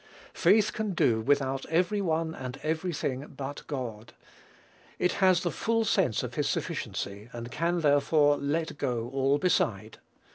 [0.33, 4.13] Faith can do without every one and every thing but God.
[4.97, 9.99] It has the full sense of his sufficiency, and can, therefore, let go all beside.